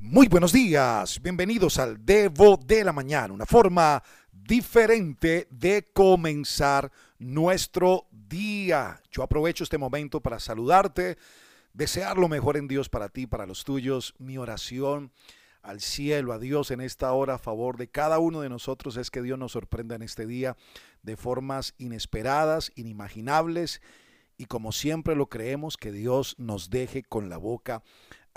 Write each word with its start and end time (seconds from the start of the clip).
Muy 0.00 0.28
buenos 0.28 0.52
días, 0.52 1.20
bienvenidos 1.20 1.76
al 1.76 2.06
Devo 2.06 2.56
de 2.56 2.84
la 2.84 2.92
Mañana, 2.92 3.34
una 3.34 3.46
forma 3.46 4.00
diferente 4.30 5.48
de 5.50 5.90
comenzar 5.92 6.92
nuestro 7.18 8.06
día. 8.12 9.02
Yo 9.10 9.24
aprovecho 9.24 9.64
este 9.64 9.76
momento 9.76 10.20
para 10.20 10.38
saludarte, 10.38 11.18
desear 11.72 12.16
lo 12.16 12.28
mejor 12.28 12.56
en 12.56 12.68
Dios 12.68 12.88
para 12.88 13.08
ti, 13.08 13.26
para 13.26 13.44
los 13.44 13.64
tuyos. 13.64 14.14
Mi 14.18 14.38
oración 14.38 15.10
al 15.62 15.80
cielo, 15.80 16.32
a 16.32 16.38
Dios 16.38 16.70
en 16.70 16.80
esta 16.80 17.12
hora 17.12 17.34
a 17.34 17.38
favor 17.38 17.76
de 17.76 17.88
cada 17.88 18.20
uno 18.20 18.40
de 18.40 18.48
nosotros 18.48 18.96
es 18.98 19.10
que 19.10 19.20
Dios 19.20 19.36
nos 19.36 19.50
sorprenda 19.50 19.96
en 19.96 20.02
este 20.02 20.26
día 20.26 20.56
de 21.02 21.16
formas 21.16 21.74
inesperadas, 21.76 22.70
inimaginables 22.76 23.82
y 24.36 24.46
como 24.46 24.70
siempre 24.70 25.16
lo 25.16 25.28
creemos, 25.28 25.76
que 25.76 25.90
Dios 25.90 26.36
nos 26.38 26.70
deje 26.70 27.02
con 27.02 27.28
la 27.28 27.38
boca 27.38 27.82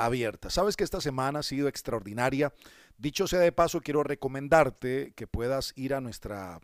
abierta. 0.06 0.50
Sabes 0.50 0.76
que 0.76 0.84
esta 0.84 1.02
semana 1.02 1.40
ha 1.40 1.44
sido 1.44 1.68
extraordinaria. 1.68 2.54
Dicho 2.98 3.28
sea 3.28 3.40
de 3.40 3.52
paso, 3.52 3.82
quiero 3.82 4.04
recomendarte 4.04 5.14
que 5.16 5.28
puedas 5.28 5.74
ir 5.76 5.94
a 5.94 6.02
nuestra 6.02 6.60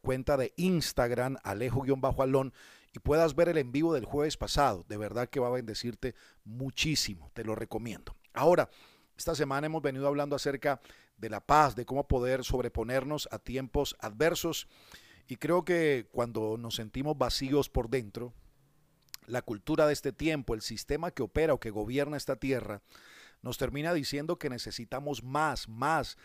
cuenta 0.00 0.36
de 0.36 0.52
Instagram, 0.56 1.36
alejo-alón, 1.42 2.52
y 2.92 2.98
puedas 2.98 3.34
ver 3.34 3.48
el 3.48 3.58
en 3.58 3.72
vivo 3.72 3.94
del 3.94 4.04
jueves 4.04 4.36
pasado. 4.36 4.84
De 4.88 4.96
verdad 4.96 5.28
que 5.28 5.40
va 5.40 5.48
a 5.48 5.52
bendecirte 5.52 6.14
muchísimo, 6.44 7.30
te 7.34 7.44
lo 7.44 7.54
recomiendo. 7.54 8.16
Ahora, 8.32 8.70
esta 9.16 9.34
semana 9.34 9.66
hemos 9.66 9.82
venido 9.82 10.06
hablando 10.06 10.34
acerca 10.36 10.80
de 11.16 11.28
la 11.28 11.40
paz, 11.40 11.76
de 11.76 11.84
cómo 11.84 12.08
poder 12.08 12.44
sobreponernos 12.44 13.28
a 13.30 13.38
tiempos 13.38 13.96
adversos. 14.00 14.66
Y 15.28 15.36
creo 15.36 15.64
que 15.64 16.08
cuando 16.10 16.56
nos 16.58 16.76
sentimos 16.76 17.16
vacíos 17.16 17.68
por 17.68 17.90
dentro, 17.90 18.32
la 19.30 19.42
cultura 19.42 19.86
de 19.86 19.92
este 19.92 20.12
tiempo, 20.12 20.54
el 20.54 20.62
sistema 20.62 21.10
que 21.10 21.22
opera 21.22 21.54
o 21.54 21.60
que 21.60 21.70
gobierna 21.70 22.16
esta 22.16 22.36
tierra, 22.36 22.82
nos 23.42 23.56
termina 23.56 23.94
diciendo 23.94 24.38
que 24.38 24.50
necesitamos 24.50 25.22
más, 25.22 25.68
más, 25.68 26.18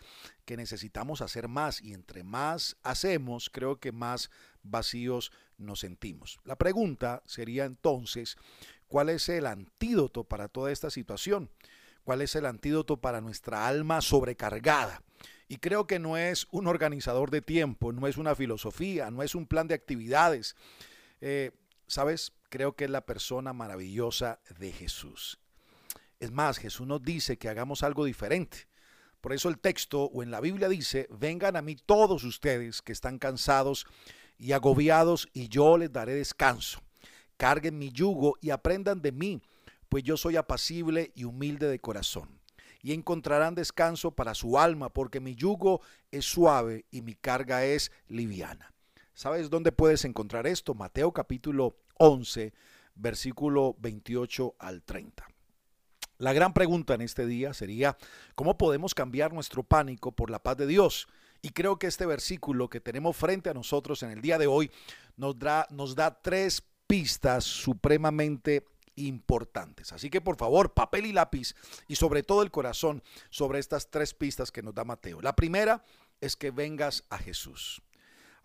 que 0.44 0.56
necesitamos 0.56 1.22
hacer 1.22 1.48
más 1.48 1.80
y 1.80 1.94
entre 1.94 2.24
más 2.24 2.76
hacemos, 2.82 3.48
creo 3.50 3.80
que 3.80 3.92
más 3.92 4.30
vacíos 4.62 5.32
nos 5.56 5.80
sentimos. 5.80 6.38
La 6.44 6.56
pregunta 6.56 7.22
sería 7.24 7.64
entonces, 7.64 8.36
¿cuál 8.86 9.08
es 9.08 9.28
el 9.28 9.46
antídoto 9.46 10.24
para 10.24 10.48
toda 10.48 10.72
esta 10.72 10.90
situación? 10.90 11.50
¿Cuál 12.04 12.22
es 12.22 12.36
el 12.36 12.46
antídoto 12.46 13.00
para 13.00 13.20
nuestra 13.20 13.66
alma 13.66 14.00
sobrecargada? 14.02 15.02
Y 15.48 15.56
creo 15.56 15.86
que 15.86 15.98
no 15.98 16.16
es 16.16 16.46
un 16.50 16.66
organizador 16.66 17.30
de 17.30 17.40
tiempo, 17.40 17.92
no 17.92 18.06
es 18.06 18.16
una 18.16 18.34
filosofía, 18.34 19.10
no 19.10 19.22
es 19.22 19.34
un 19.34 19.46
plan 19.46 19.68
de 19.68 19.74
actividades. 19.74 20.56
Eh, 21.20 21.52
¿Sabes? 21.86 22.32
creo 22.48 22.74
que 22.74 22.84
es 22.84 22.90
la 22.90 23.04
persona 23.04 23.52
maravillosa 23.52 24.40
de 24.58 24.72
Jesús. 24.72 25.38
Es 26.20 26.30
más, 26.30 26.58
Jesús 26.58 26.86
nos 26.86 27.02
dice 27.02 27.36
que 27.36 27.48
hagamos 27.48 27.82
algo 27.82 28.04
diferente. 28.04 28.66
Por 29.20 29.32
eso 29.32 29.48
el 29.48 29.58
texto 29.58 30.04
o 30.04 30.22
en 30.22 30.30
la 30.30 30.40
Biblia 30.40 30.68
dice, 30.68 31.08
vengan 31.10 31.56
a 31.56 31.62
mí 31.62 31.76
todos 31.76 32.24
ustedes 32.24 32.80
que 32.80 32.92
están 32.92 33.18
cansados 33.18 33.86
y 34.38 34.52
agobiados 34.52 35.28
y 35.32 35.48
yo 35.48 35.76
les 35.76 35.92
daré 35.92 36.14
descanso. 36.14 36.80
Carguen 37.36 37.78
mi 37.78 37.90
yugo 37.90 38.36
y 38.40 38.50
aprendan 38.50 39.02
de 39.02 39.12
mí, 39.12 39.42
pues 39.88 40.04
yo 40.04 40.16
soy 40.16 40.36
apacible 40.36 41.12
y 41.14 41.24
humilde 41.24 41.68
de 41.68 41.80
corazón. 41.80 42.40
Y 42.82 42.92
encontrarán 42.92 43.54
descanso 43.54 44.12
para 44.12 44.34
su 44.34 44.58
alma, 44.58 44.90
porque 44.90 45.18
mi 45.18 45.34
yugo 45.34 45.80
es 46.12 46.24
suave 46.24 46.86
y 46.90 47.02
mi 47.02 47.14
carga 47.14 47.64
es 47.64 47.90
liviana. 48.06 48.72
¿Sabes 49.16 49.48
dónde 49.48 49.72
puedes 49.72 50.04
encontrar 50.04 50.46
esto? 50.46 50.74
Mateo 50.74 51.10
capítulo 51.10 51.78
11, 51.96 52.52
versículo 52.96 53.74
28 53.78 54.56
al 54.58 54.82
30. 54.82 55.26
La 56.18 56.34
gran 56.34 56.52
pregunta 56.52 56.92
en 56.92 57.00
este 57.00 57.24
día 57.24 57.54
sería, 57.54 57.96
¿cómo 58.34 58.58
podemos 58.58 58.94
cambiar 58.94 59.32
nuestro 59.32 59.62
pánico 59.62 60.12
por 60.12 60.28
la 60.28 60.42
paz 60.42 60.58
de 60.58 60.66
Dios? 60.66 61.08
Y 61.40 61.48
creo 61.48 61.78
que 61.78 61.86
este 61.86 62.04
versículo 62.04 62.68
que 62.68 62.82
tenemos 62.82 63.16
frente 63.16 63.48
a 63.48 63.54
nosotros 63.54 64.02
en 64.02 64.10
el 64.10 64.20
día 64.20 64.36
de 64.36 64.48
hoy 64.48 64.70
nos 65.16 65.38
da, 65.38 65.66
nos 65.70 65.94
da 65.94 66.20
tres 66.20 66.62
pistas 66.86 67.44
supremamente 67.44 68.66
importantes. 68.96 69.94
Así 69.94 70.10
que 70.10 70.20
por 70.20 70.36
favor, 70.36 70.74
papel 70.74 71.06
y 71.06 71.14
lápiz 71.14 71.54
y 71.88 71.96
sobre 71.96 72.22
todo 72.22 72.42
el 72.42 72.50
corazón 72.50 73.02
sobre 73.30 73.60
estas 73.60 73.88
tres 73.90 74.12
pistas 74.12 74.52
que 74.52 74.60
nos 74.60 74.74
da 74.74 74.84
Mateo. 74.84 75.22
La 75.22 75.34
primera 75.34 75.82
es 76.20 76.36
que 76.36 76.50
vengas 76.50 77.02
a 77.08 77.16
Jesús. 77.16 77.80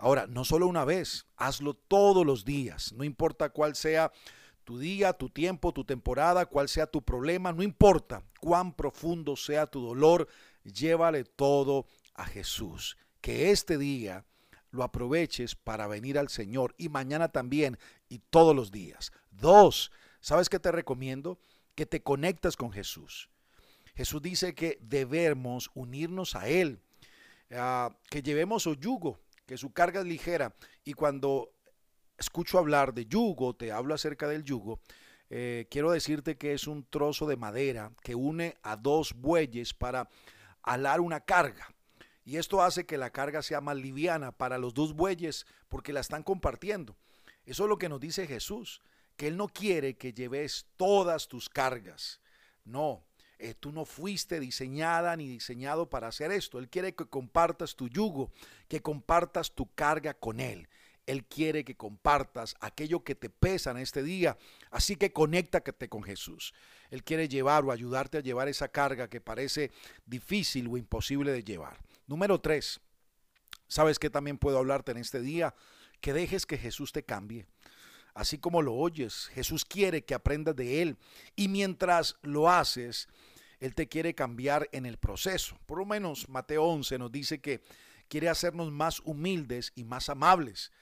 Ahora, 0.02 0.26
no 0.26 0.44
solo 0.44 0.66
una 0.66 0.84
vez, 0.84 1.28
hazlo 1.38 1.76
todos 1.76 2.26
los 2.26 2.44
días, 2.44 2.92
no 2.94 3.04
importa 3.04 3.50
cuál 3.50 3.76
sea 3.76 4.12
tu 4.64 4.80
día, 4.80 5.14
tu 5.14 5.30
tiempo, 5.30 5.74
tu 5.74 5.86
temporada, 5.86 6.48
cuál 6.48 6.70
sea 6.70 6.88
tu 6.88 7.04
problema, 7.04 7.54
no 7.54 7.62
importa 7.62 8.24
cuán 8.40 8.74
profundo 8.74 9.36
sea 9.36 9.68
tu 9.68 9.80
dolor, 9.80 10.28
llévale 10.64 11.24
todo 11.24 11.86
a 12.16 12.26
Jesús. 12.26 12.98
Que 13.22 13.52
este 13.52 13.78
día 13.78 14.26
lo 14.72 14.82
aproveches 14.82 15.54
para 15.54 15.86
venir 15.86 16.18
al 16.18 16.30
Señor 16.30 16.74
y 16.80 16.90
mañana 16.90 17.28
también 17.28 17.78
y 18.10 18.18
todos 18.18 18.56
los 18.56 18.72
días. 18.72 19.12
Dos, 19.30 19.92
¿sabes 20.20 20.50
qué 20.50 20.58
te 20.58 20.72
recomiendo? 20.72 21.38
Que 21.76 21.86
te 21.86 22.02
conectas 22.02 22.56
con 22.56 22.72
Jesús. 22.72 23.30
Jesús 23.94 24.20
dice 24.20 24.56
que 24.56 24.80
debemos 24.82 25.70
unirnos 25.76 26.36
a 26.36 26.48
Él, 26.48 26.80
ah, 27.52 27.96
que 28.10 28.24
llevemos 28.24 28.64
su 28.64 28.74
yugo 28.74 29.20
que 29.52 29.58
su 29.58 29.74
carga 29.74 30.00
es 30.00 30.06
ligera. 30.06 30.56
Y 30.86 30.94
cuando 30.94 31.52
escucho 32.18 32.58
hablar 32.58 32.94
de 32.94 33.06
yugo, 33.06 33.54
te 33.54 33.74
hablo 33.74 33.94
acerca 33.94 34.26
del 34.30 34.46
yugo, 34.46 34.80
eh, 35.30 35.68
quiero 35.70 35.92
decirte 35.92 36.38
que 36.38 36.54
es 36.54 36.68
un 36.68 36.86
trozo 36.86 37.28
de 37.28 37.36
madera 37.36 37.92
que 38.02 38.16
une 38.16 38.56
a 38.64 38.78
dos 38.78 39.14
bueyes 39.14 39.74
para 39.74 40.08
alar 40.64 41.02
una 41.02 41.20
carga. 41.20 41.68
Y 42.24 42.38
esto 42.38 42.64
hace 42.64 42.86
que 42.86 42.98
la 42.98 43.10
carga 43.10 43.42
sea 43.42 43.60
más 43.60 43.76
liviana 43.76 44.32
para 44.32 44.58
los 44.58 44.74
dos 44.74 44.94
bueyes 44.94 45.46
porque 45.68 45.92
la 45.92 46.00
están 46.00 46.24
compartiendo. 46.24 46.96
Eso 47.44 47.64
es 47.64 47.70
lo 47.70 47.78
que 47.78 47.90
nos 47.90 48.00
dice 48.00 48.28
Jesús, 48.28 48.82
que 49.18 49.28
Él 49.28 49.36
no 49.36 49.50
quiere 49.50 49.98
que 49.98 50.14
lleves 50.14 50.66
todas 50.78 51.28
tus 51.28 51.50
cargas. 51.50 52.22
No, 52.64 53.04
eh, 53.44 53.56
tú 53.60 53.72
no 53.72 53.86
fuiste 53.86 54.40
diseñada 54.40 55.18
ni 55.18 55.28
diseñado 55.28 55.90
para 55.90 56.08
hacer 56.08 56.32
esto. 56.32 56.60
Él 56.60 56.70
quiere 56.70 56.94
que 56.94 57.06
compartas 57.06 57.76
tu 57.76 57.90
yugo, 57.90 58.32
que 58.68 58.84
compartas 58.84 59.56
tu 59.56 59.74
carga 59.74 60.14
con 60.14 60.40
Él. 60.40 60.70
Él 61.08 61.26
quiere 61.26 61.66
que 61.66 61.76
compartas 61.76 62.56
aquello 62.60 63.04
que 63.04 63.16
te 63.16 63.32
pesa 63.32 63.72
en 63.72 63.78
este 63.78 64.04
día. 64.04 64.38
Así 64.70 64.96
que 64.96 65.12
conéctate 65.12 65.90
con 65.90 66.04
Jesús. 66.04 66.54
Él 66.92 67.04
quiere 67.04 67.28
llevar 67.28 67.66
o 67.66 67.72
ayudarte 67.72 68.20
a 68.20 68.22
llevar 68.22 68.48
esa 68.48 68.68
carga 68.68 69.10
que 69.10 69.22
parece 69.22 69.72
difícil 70.06 70.68
o 70.68 70.78
imposible 70.78 71.32
de 71.32 71.44
llevar. 71.44 71.80
Número 72.06 72.40
tres, 72.40 72.80
¿sabes 73.68 73.98
qué 73.98 74.12
también 74.12 74.38
puedo 74.38 74.60
hablarte 74.60 74.92
en 74.92 74.98
este 74.98 75.20
día? 75.20 75.56
Que 76.00 76.14
dejes 76.14 76.46
que 76.46 76.60
Jesús 76.60 76.92
te 76.92 77.04
cambie 77.04 77.48
así 78.14 78.38
como 78.38 78.62
lo 78.62 78.74
oyes. 78.74 79.30
Jesús 79.34 79.66
quiere 79.66 80.04
que 80.04 80.14
aprendas 80.14 80.56
de 80.56 80.82
Él 80.82 80.98
y 81.36 81.48
mientras 81.48 82.18
lo 82.22 82.50
haces, 82.50 83.08
Él 83.62 83.74
te 83.76 83.88
quiere 83.88 84.14
cambiar 84.14 84.68
en 84.74 84.86
el 84.86 84.98
proceso. 84.98 85.58
Por 85.66 85.78
lo 85.78 85.86
menos 85.86 86.28
Mateo 86.28 86.66
11 86.66 86.98
nos 86.98 87.12
dice 87.12 87.40
que 87.40 87.62
quiere 88.10 88.28
hacernos 88.28 88.72
más 88.72 89.00
humildes 89.06 89.72
y 89.76 89.86
más 89.86 90.10
amables. 90.10 90.74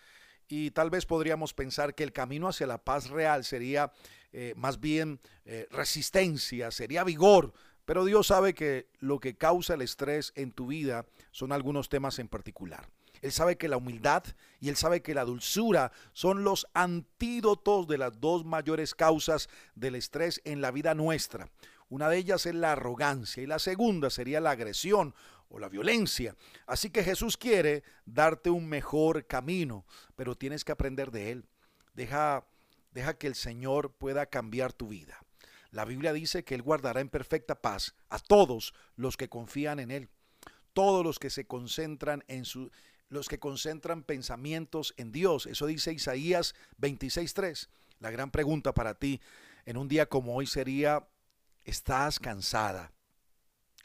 Y 0.47 0.71
tal 0.71 0.89
vez 0.89 1.05
podríamos 1.05 1.53
pensar 1.53 1.93
que 1.93 2.03
el 2.03 2.13
camino 2.13 2.47
hacia 2.47 2.65
la 2.65 2.83
paz 2.83 3.09
real 3.09 3.43
sería 3.43 3.93
eh, 4.31 4.53
más 4.57 4.79
bien 4.79 5.19
eh, 5.45 5.67
resistencia, 5.69 6.71
sería 6.71 7.03
vigor, 7.03 7.53
pero 7.85 8.05
Dios 8.05 8.27
sabe 8.27 8.53
que 8.53 8.87
lo 8.99 9.19
que 9.19 9.35
causa 9.35 9.73
el 9.73 9.81
estrés 9.81 10.31
en 10.35 10.51
tu 10.51 10.67
vida 10.67 11.05
son 11.31 11.51
algunos 11.51 11.89
temas 11.89 12.17
en 12.19 12.27
particular. 12.27 12.87
Él 13.21 13.31
sabe 13.31 13.57
que 13.57 13.67
la 13.67 13.77
humildad 13.77 14.23
y 14.59 14.69
él 14.69 14.75
sabe 14.75 15.01
que 15.01 15.13
la 15.13 15.25
dulzura 15.25 15.91
son 16.13 16.43
los 16.43 16.67
antídotos 16.73 17.87
de 17.87 17.97
las 17.97 18.19
dos 18.19 18.45
mayores 18.45 18.95
causas 18.95 19.49
del 19.75 19.95
estrés 19.95 20.41
en 20.45 20.61
la 20.61 20.71
vida 20.71 20.93
nuestra. 20.93 21.49
Una 21.89 22.07
de 22.09 22.17
ellas 22.17 22.45
es 22.45 22.55
la 22.55 22.73
arrogancia 22.73 23.43
y 23.43 23.47
la 23.47 23.59
segunda 23.59 24.09
sería 24.09 24.39
la 24.39 24.51
agresión 24.51 25.13
o 25.49 25.59
la 25.59 25.69
violencia. 25.69 26.35
Así 26.67 26.91
que 26.91 27.03
Jesús 27.03 27.35
quiere 27.35 27.83
darte 28.05 28.49
un 28.49 28.69
mejor 28.69 29.25
camino, 29.25 29.85
pero 30.15 30.35
tienes 30.35 30.63
que 30.63 30.71
aprender 30.71 31.11
de 31.11 31.31
él. 31.31 31.45
Deja, 31.93 32.45
deja 32.91 33.17
que 33.17 33.27
el 33.27 33.35
Señor 33.35 33.91
pueda 33.91 34.27
cambiar 34.27 34.73
tu 34.73 34.87
vida. 34.87 35.19
La 35.71 35.85
Biblia 35.85 36.13
dice 36.13 36.43
que 36.43 36.55
Él 36.55 36.63
guardará 36.63 36.99
en 36.99 37.09
perfecta 37.09 37.61
paz 37.61 37.95
a 38.09 38.19
todos 38.19 38.73
los 38.95 39.17
que 39.17 39.29
confían 39.29 39.79
en 39.79 39.91
Él, 39.91 40.09
todos 40.73 41.03
los 41.03 41.19
que 41.19 41.29
se 41.29 41.45
concentran 41.45 42.23
en 42.27 42.45
su, 42.45 42.71
los 43.09 43.27
que 43.27 43.39
concentran 43.39 44.03
pensamientos 44.03 44.93
en 44.97 45.11
Dios. 45.11 45.45
Eso 45.45 45.67
dice 45.67 45.93
Isaías 45.93 46.55
26.3. 46.81 47.67
La 47.99 48.09
gran 48.11 48.31
pregunta 48.31 48.73
para 48.73 48.95
ti 48.95 49.21
en 49.65 49.77
un 49.77 49.87
día 49.87 50.07
como 50.07 50.35
hoy 50.35 50.47
sería, 50.47 51.07
¿estás 51.69 52.19
cansada? 52.19 52.91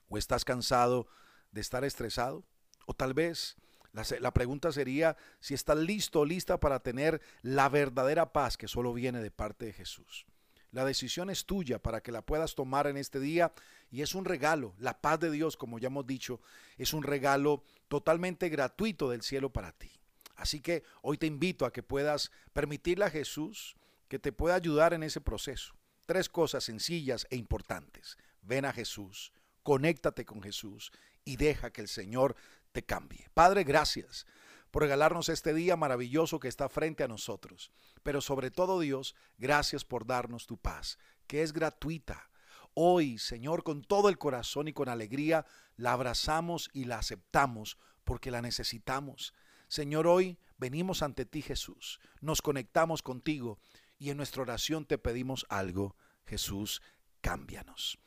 ¿O 0.09 0.19
estás 0.19 0.45
cansado 0.45 1.07
de 1.53 1.61
estar 1.61 1.85
estresado? 1.85 2.45
O 2.87 2.95
tal 2.95 3.15
vez 3.15 3.57
la, 3.93 4.05
la 4.21 4.33
pregunta 4.33 4.73
sería 4.73 5.17
si 5.41 5.55
estás 5.55 5.77
listo 5.77 6.25
lista 6.25 6.59
para 6.59 6.81
tener 6.81 7.21
la 7.43 7.69
verdadera 7.69 8.33
paz 8.33 8.57
que 8.57 8.69
solo 8.69 8.93
viene 8.93 9.23
de 9.23 9.31
parte 9.31 9.67
de 9.67 9.73
Jesús. 9.73 10.27
La 10.73 10.85
decisión 10.85 11.31
es 11.31 11.47
tuya 11.47 11.79
para 11.79 12.03
que 12.03 12.11
la 12.11 12.23
puedas 12.23 12.57
tomar 12.57 12.89
en 12.89 12.97
este 12.97 13.21
día 13.21 13.53
Y 13.91 14.03
es 14.03 14.17
un 14.17 14.25
regalo, 14.25 14.75
la 14.79 15.01
paz 15.01 15.21
de 15.21 15.31
Dios, 15.31 15.57
como 15.57 15.79
ya 15.79 15.87
hemos 15.87 16.07
dicho, 16.07 16.41
es 16.79 16.93
un 16.95 17.05
regalo 17.05 17.63
totalmente 17.87 18.49
gratuito 18.49 19.09
del 19.09 19.23
cielo 19.23 19.53
para 19.53 19.71
ti. 19.71 19.93
Así 20.35 20.61
que 20.61 20.83
hoy 21.03 21.17
te 21.17 21.27
invito 21.27 21.65
a 21.65 21.73
que 21.73 21.85
puedas 21.85 22.33
permitirle 22.53 23.05
a 23.05 23.11
Jesús 23.11 23.77
que 24.09 24.19
te 24.19 24.33
pueda 24.33 24.57
ayudar 24.57 24.95
en 24.95 25.05
ese 25.05 25.21
proceso. 25.21 25.77
Tres 26.07 26.29
cosas 26.29 26.65
sencillas 26.65 27.27
e 27.31 27.37
importantes. 27.37 28.19
Ven 28.43 28.67
a 28.67 28.73
Jesús, 28.73 29.33
conéctate 29.63 30.25
con 30.25 30.43
Jesús 30.43 30.93
y 31.25 31.37
deja 31.37 31.73
que 31.73 31.81
el 31.81 31.89
Señor 31.89 32.37
te 32.73 32.85
cambie. 32.85 33.31
Padre, 33.33 33.65
gracias 33.65 34.27
por 34.71 34.83
regalarnos 34.83 35.29
este 35.29 35.55
día 35.55 35.77
maravilloso 35.77 36.41
que 36.41 36.49
está 36.49 36.69
frente 36.69 37.05
a 37.05 37.09
nosotros. 37.09 37.71
Pero 38.03 38.21
sobre 38.21 38.51
todo, 38.51 38.81
Dios, 38.81 39.15
gracias 39.39 39.85
por 39.85 40.05
darnos 40.05 40.47
tu 40.47 40.59
paz, 40.59 40.99
que 41.27 41.43
es 41.43 41.53
gratuita. 41.53 42.29
Hoy, 42.75 43.19
Señor, 43.19 43.63
con 43.63 43.83
todo 43.83 44.09
el 44.09 44.19
corazón 44.19 44.69
y 44.69 44.73
con 44.73 44.89
alegría, 44.89 45.47
la 45.77 45.93
abrazamos 45.93 46.71
y 46.73 46.85
la 46.85 46.99
aceptamos 46.99 47.79
porque 48.03 48.31
la 48.31 48.43
necesitamos. 48.43 49.33
Señor, 49.69 50.07
hoy 50.07 50.39
venimos 50.59 51.03
ante 51.03 51.25
ti, 51.25 51.41
Jesús. 51.41 52.01
Nos 52.21 52.43
conectamos 52.43 53.01
contigo 53.01 53.59
y 54.05 54.11
en 54.11 54.19
nuestra 54.19 54.43
oración 54.43 54.85
te 54.85 54.99
pedimos 54.99 55.47
algo. 55.49 55.97
Jesús, 56.27 56.83
cámbianos. 57.23 57.99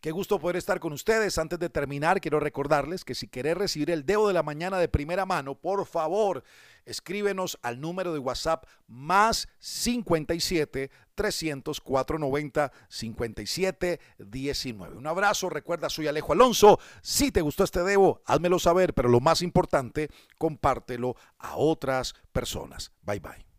Qué 0.00 0.10
gusto 0.10 0.38
poder 0.38 0.56
estar 0.56 0.80
con 0.80 0.94
ustedes. 0.94 1.36
Antes 1.36 1.58
de 1.58 1.68
terminar, 1.68 2.22
quiero 2.22 2.40
recordarles 2.40 3.04
que 3.04 3.14
si 3.14 3.28
querés 3.28 3.56
recibir 3.56 3.90
el 3.90 4.06
dedo 4.06 4.26
de 4.26 4.32
la 4.32 4.42
mañana 4.42 4.78
de 4.78 4.88
primera 4.88 5.26
mano, 5.26 5.54
por 5.54 5.84
favor, 5.84 6.44
escríbenos 6.86 7.58
al 7.60 7.78
número 7.78 8.14
de 8.14 8.18
WhatsApp 8.20 8.64
más 8.86 9.48
57 9.58 10.90
300 11.14 11.80
490 11.80 12.72
57 12.88 14.00
19. 14.18 14.96
Un 14.96 15.06
abrazo, 15.06 15.50
recuerda, 15.50 15.90
soy 15.90 16.06
Alejo 16.06 16.32
Alonso. 16.32 16.78
Si 17.02 17.30
te 17.30 17.42
gustó 17.42 17.64
este 17.64 17.82
debo, 17.82 18.22
házmelo 18.24 18.58
saber, 18.58 18.94
pero 18.94 19.10
lo 19.10 19.20
más 19.20 19.42
importante, 19.42 20.08
compártelo 20.38 21.16
a 21.38 21.56
otras 21.56 22.14
personas. 22.32 22.92
Bye 23.02 23.20
bye. 23.20 23.53